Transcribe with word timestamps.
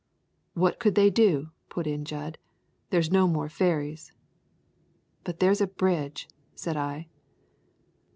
"What 0.55 0.79
could 0.79 0.95
they 0.95 1.11
do?" 1.11 1.51
put 1.69 1.85
in 1.85 2.05
Jud. 2.05 2.39
"There's 2.89 3.11
no 3.11 3.27
more 3.27 3.49
ferries." 3.49 4.11
"But 5.23 5.39
there's 5.39 5.61
a 5.61 5.67
bridge," 5.67 6.27
said 6.55 6.75
I. 6.75 7.05